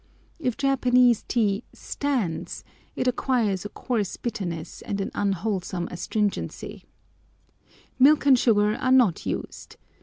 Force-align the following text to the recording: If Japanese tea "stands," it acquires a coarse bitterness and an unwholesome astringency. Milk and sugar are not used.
If 0.39 0.57
Japanese 0.57 1.23
tea 1.27 1.63
"stands," 1.73 2.63
it 2.95 3.07
acquires 3.07 3.65
a 3.65 3.69
coarse 3.69 4.17
bitterness 4.17 4.81
and 4.81 4.99
an 4.99 5.11
unwholesome 5.13 5.87
astringency. 5.91 6.85
Milk 7.99 8.25
and 8.25 8.39
sugar 8.39 8.73
are 8.77 8.91
not 8.91 9.27
used. 9.27 9.75